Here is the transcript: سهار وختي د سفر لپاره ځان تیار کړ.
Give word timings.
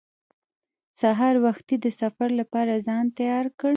سهار 1.01 1.35
وختي 1.45 1.75
د 1.83 1.87
سفر 2.01 2.29
لپاره 2.39 2.73
ځان 2.87 3.05
تیار 3.17 3.45
کړ. 3.59 3.69